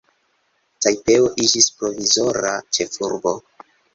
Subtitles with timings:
[0.85, 3.37] Tajpeo iĝis provizora ĉefurbo.